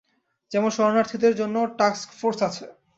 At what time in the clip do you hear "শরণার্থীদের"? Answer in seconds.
0.69-1.33